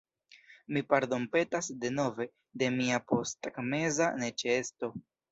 [0.77, 2.25] Mi pardonpetas, denove,
[2.61, 4.91] de mia posttagmeza neĉeesto.